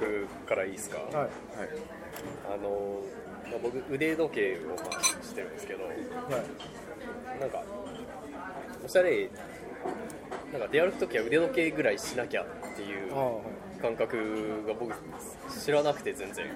[0.00, 1.14] 僕からいいですか、はい。
[1.14, 1.30] はい。
[2.52, 3.00] あの、
[3.50, 5.94] まあ、僕腕時計をまあしてるんですけどはい。
[7.40, 7.62] なんか
[8.84, 9.30] おしゃれ
[10.52, 13.12] なんか出歩く時は腕時計ぐらいしなきゃっていう
[13.80, 14.92] 感覚が僕
[15.48, 16.46] 知らなくて全然。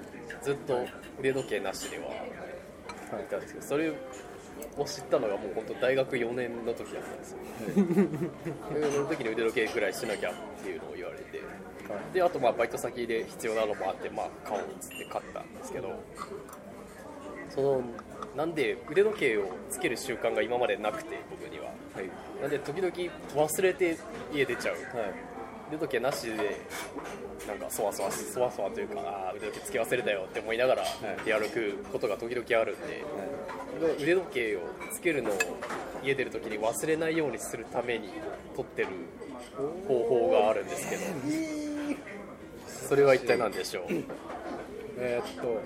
[0.42, 0.86] ずっと
[1.18, 3.92] 腕時計なしではいたんですけどそれ
[4.76, 7.38] を知ったのがもう本当大学4年の時だったんですよ。
[8.92, 11.42] その時に腕時計ぐらいしなきゃっていうのを言われて。
[12.12, 15.94] であとまあバイト先で必要なのもあってまあ買おうっつって買ったんですけど。
[17.50, 17.82] その
[18.34, 21.66] なんで腕時計をつける習慣が今までなくて僕には。
[21.66, 22.10] はい。
[22.40, 22.92] なんで時々
[23.34, 23.96] 忘れて
[24.32, 24.74] 家出ちゃう。
[24.96, 25.33] はい
[25.68, 26.60] 腕時計なしで
[27.48, 30.84] なんかそわそわそわそわというかあー腕時計つけ忘れたよって思いながら
[31.24, 33.04] 出歩くことが時々あるんで、
[34.00, 34.60] 腕時計を
[34.92, 35.38] つけるのを
[36.04, 38.08] 家出る時に忘れないようにするために
[38.54, 38.88] 取ってる
[39.88, 41.02] 方法があるんですけど
[42.66, 43.84] それは一体何でしょう？
[44.98, 45.62] えーっと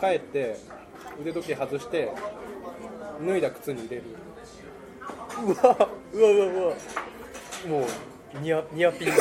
[0.00, 0.58] 帰って
[1.20, 2.10] 腕時計外して
[3.26, 4.02] 脱いだ靴に入れる。
[5.46, 6.74] うわうわうわうわ。
[7.68, 7.86] もう
[8.40, 9.08] ニアニアピン。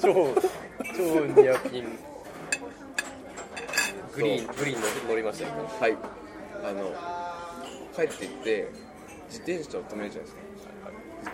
[0.00, 0.34] 超
[0.96, 1.98] 超ニアピン。
[4.14, 5.96] グリーングリーン乗乗りましたよはい。
[6.64, 6.92] あの
[7.94, 8.68] 帰って行って
[9.28, 10.40] 自転車を止めるじゃないですか。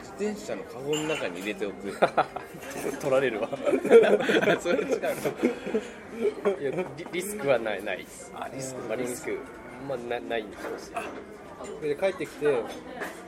[0.00, 1.92] 自転車のカゴの中に入れておく。
[3.00, 3.48] 取られるわ。
[4.60, 4.98] それ違う
[6.60, 8.32] いやリリスクはないないです。
[8.34, 9.38] あリスク,、まあ、リスク、
[9.88, 10.90] まあ、なないんでしょうし
[11.82, 12.62] で帰ってきて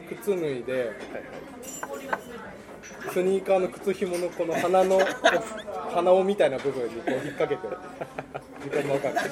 [0.09, 0.93] 靴脱いで
[3.13, 5.01] スニーカーの靴紐のこの鼻の
[5.95, 7.63] 鼻緒みたいな部分にこう引っ掛けて
[8.63, 9.25] 時間も分かんない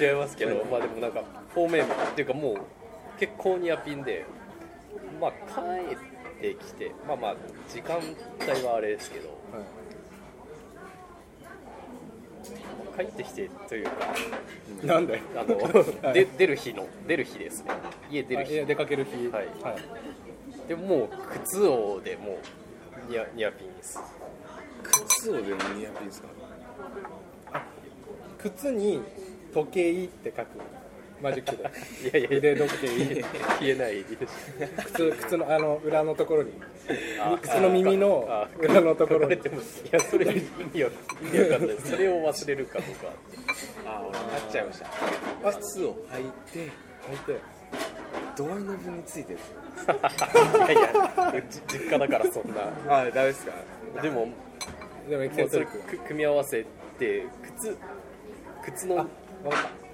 [0.00, 1.22] 違違いますけど、まあでもなんか
[1.54, 2.56] フォーメンっていうかもう
[3.18, 4.24] 結構ニアピンで
[5.20, 7.36] まあ帰ってきてまあまあ
[7.68, 9.28] 時間帯はあれですけど
[12.98, 13.92] 帰ってきてというか。
[14.84, 15.20] なんで？
[15.36, 15.56] あの
[16.02, 16.14] はい。
[16.14, 17.70] で出る日の出る日ですね。
[18.10, 18.66] 家出る日。
[18.66, 19.28] 出かける日。
[19.28, 19.48] はい。
[20.68, 21.08] でもう
[21.44, 22.38] 靴をでも
[23.08, 23.98] うニアニアピンです。
[24.82, 26.28] 靴をでもニアピンですか？
[28.38, 29.02] 靴に
[29.52, 30.48] 時計って書く
[31.22, 31.56] マジック
[32.10, 32.18] で。
[32.20, 32.38] いやいや。
[32.38, 33.22] 腕時計
[33.60, 34.04] 消えない。
[34.84, 36.52] 靴靴のあの裏のところに。
[37.20, 39.34] あ靴の耳のあ裏のところに。
[39.34, 39.38] い
[39.90, 40.42] やそれ意
[40.74, 43.12] 味わかんないそれを忘れるかどうか。
[43.86, 45.52] あ俺なっちゃいました。
[45.60, 47.40] 靴を履いて履いて。
[48.36, 49.38] ドアノブについてる。
[49.88, 50.74] いやい
[51.34, 53.00] やじ実家だからそんな。
[53.00, 53.52] あダメですか？
[54.00, 54.28] でも
[55.08, 55.66] でもそれ
[56.06, 56.64] 組み合わせ
[56.98, 57.24] て
[57.58, 57.76] 靴
[58.64, 59.06] 靴のあ
[59.42, 59.87] 分かった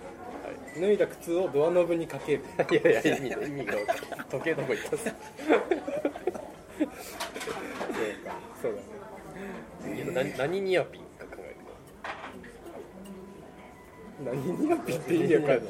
[0.80, 2.42] 脱いだ靴をドアノブにかける。
[2.70, 3.74] いやいや意味意味が
[4.30, 5.14] 時計どこ行ったっす。
[8.60, 9.96] そうだね。
[9.96, 11.54] いや何何ニアピンか考え
[14.24, 15.62] 何ニアピンって意味わかんない。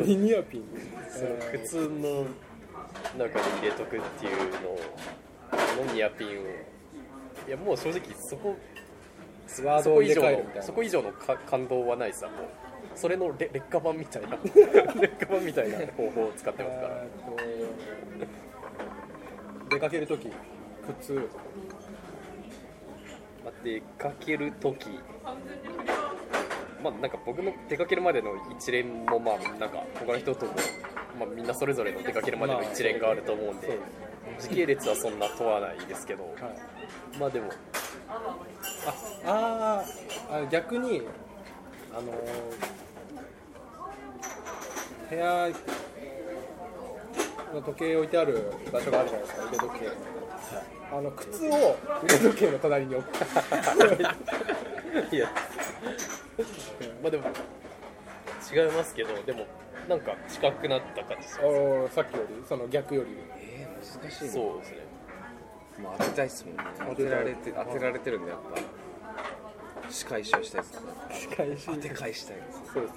[0.00, 0.60] 何ニアピン？
[0.62, 0.66] る
[1.10, 2.26] その靴の
[3.18, 4.32] 中に入れとくっていう
[5.78, 6.30] ののニアピンを。
[7.46, 8.56] いやもう正直そこ
[9.64, 10.60] ワードを入れそこ以上替えるみたいな。
[10.60, 12.46] のそこ以上のか感動はないさもう
[12.94, 14.38] それの劣劣化版みたいな。
[15.00, 17.04] 劣化版みたいな方法を使ってますから。
[19.70, 20.30] 出かけるとき
[21.00, 21.12] 靴
[23.44, 24.86] まあ出かける時。
[26.82, 30.52] まあなんか僕の出かけるまでの一連もまあなんか他の人とも、
[31.18, 33.78] まあ、みんなそれぞれの出かけるまでの一連があると思うんで、
[34.38, 37.18] 時系列はそんな問わないですけど、はい。
[37.18, 37.50] まあでも。
[39.26, 39.82] あ
[40.30, 41.02] あ逆に
[41.96, 42.83] あのー
[45.14, 45.50] 部屋
[47.54, 49.90] の時計置いてある場所があるじゃないですか腕時計
[50.92, 53.14] あの靴を腕時計の隣に置く
[55.14, 55.30] いや
[57.02, 57.24] まあでも
[58.52, 59.46] 違いますけどでも
[59.88, 64.78] なんか近くなった感じですおーさっきよりその逆よりえー、難しいそうですね
[65.78, 68.60] もう当てたいっすもんね当てられて当てられてるんでやっぱ
[69.90, 70.80] 仕返しをしたいですね
[71.12, 72.94] 仕返し当て返したいですそうです、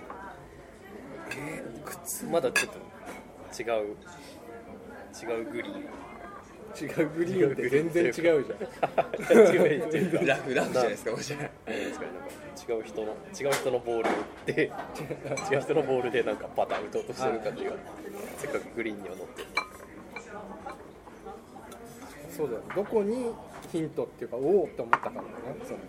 [2.31, 2.79] まだちょっと
[3.61, 3.95] 違う。
[5.19, 5.81] 違うグリーン。
[6.79, 8.35] 違うグリーンって全然違うじゃん。
[8.35, 9.97] 違うって。
[9.97, 12.05] いうかラフラフじゃないですかもしかねなんか
[12.69, 14.09] 違う人の違う人のボール
[14.53, 14.71] で。
[15.51, 17.71] 違う人のボールでなんかパターン打とうとしてる感じが
[18.37, 19.47] せっかくグリーンには乗ってる。
[22.35, 22.61] そうだよ。
[22.75, 23.31] どこに
[23.71, 25.27] ヒントっていうかおおって思ったかもね。
[25.65, 25.79] その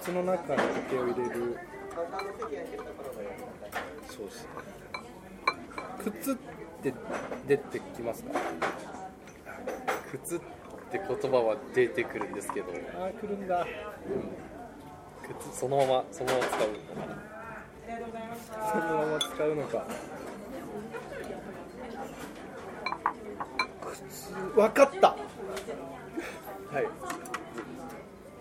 [0.00, 1.58] 靴の中に時計を入れる。
[4.10, 4.48] そうっすね
[6.04, 6.34] 靴っ
[6.82, 6.92] て
[7.46, 8.38] 出てきますか？
[10.12, 10.38] 靴っ
[10.90, 12.66] て言葉は出てくるんですけど。
[13.00, 13.66] ああ来るんだ。
[15.50, 17.06] 靴そのままそのまま使うのか。
[17.06, 17.16] な
[18.70, 19.86] そのまま使うのか。
[24.54, 25.08] 分かった。
[25.08, 25.16] は
[26.80, 26.86] い。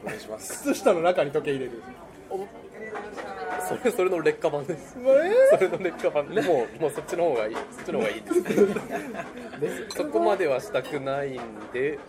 [0.04, 0.64] お願いします。
[0.64, 1.82] 靴下の中に時計入れる
[3.80, 4.96] それそれの劣化版です。
[5.00, 6.26] えそれの劣化版。
[6.28, 7.56] もうもうそっちの方がいい。
[7.56, 8.22] そっちの方がいい
[9.60, 9.98] です。
[9.98, 11.40] そこまではしたくないん
[11.74, 12.00] で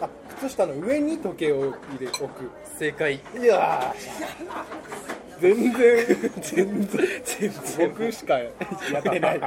[0.00, 0.08] あ
[0.40, 2.50] 靴下の上に時計を入れ置く。
[2.78, 3.14] 正解。
[3.14, 5.40] いやー。
[5.40, 6.06] 全然。
[6.40, 7.08] 全然。
[7.24, 9.40] 全然僕しかやってな い。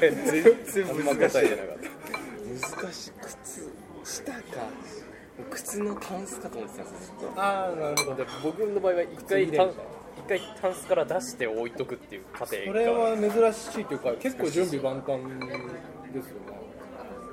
[0.00, 0.14] 全
[0.64, 1.14] 然難しい。
[1.14, 1.30] なかっ
[2.82, 3.72] 難しい靴。
[4.04, 4.38] 下か
[5.50, 8.26] 靴のタンスかと思ってたんですずっとああなるほど。
[8.42, 12.64] 僕の場合は一回タン一回タンスから出して置いとくっていう過程が。
[12.66, 15.18] それは珍しいというか結構準備万端
[16.12, 16.58] ですよね。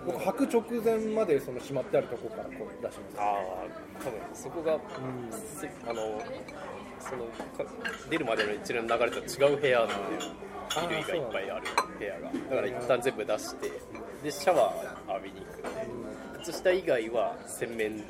[0.05, 3.19] 僕履く直前までそのしまってあるとこからこう出します。
[3.19, 4.79] ああ多分そこが、
[5.59, 6.21] せあの
[6.99, 7.25] その
[7.57, 7.71] か
[8.09, 9.95] 出るまでの一連の流れと違う部屋なんで
[10.69, 11.65] 衣類がいっぱいある
[11.97, 12.31] 部屋が。
[12.49, 13.71] だから一旦全部出して
[14.23, 15.59] でシャワー浴びに行く。
[15.59, 18.03] んで靴下以外は洗面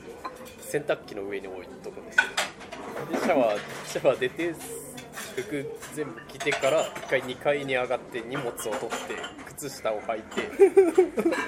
[0.59, 2.23] 洗濯機の上に置いとくんですよ。
[3.11, 4.53] でシャワーシャワー出て
[5.35, 8.87] 服全部着てから1回2階に上がって荷物を取って
[9.47, 10.49] 靴下を履いて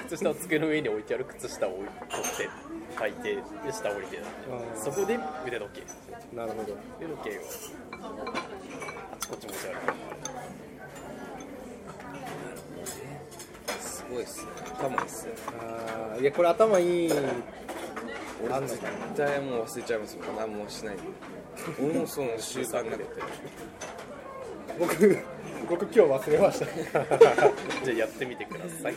[0.08, 2.48] 靴下を机の上に置いてある靴下を取って
[2.96, 4.24] 履いてで下降りてうん
[4.82, 6.36] そこで腕時計。
[6.36, 6.76] なるほど。
[6.98, 7.42] 腕時計を
[9.12, 10.28] あちこち持ち歩く
[13.80, 14.50] すごいっすね。
[14.78, 15.32] 頭いいっすね。
[15.60, 17.12] あーいやこれ頭いい。
[18.50, 20.94] あんの絶か対もう忘れちゃいますもん何もしない。
[20.94, 21.02] んで
[21.80, 23.22] 俺もその習慣になってて
[24.78, 25.18] 僕
[25.68, 26.66] 僕今日忘れました。
[27.84, 28.94] じゃあやってみてください